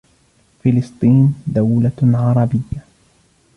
[0.63, 2.81] فلسطين دولة عربيّة